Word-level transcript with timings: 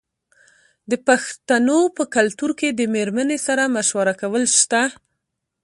د 0.91 0.93
پښتنو 1.07 1.79
په 1.97 2.03
کلتور 2.15 2.51
کې 2.59 2.69
د 2.71 2.81
میرمنې 2.95 3.37
سره 3.47 3.63
مشوره 3.75 4.13
کول 4.21 4.43
شته. 4.59 4.81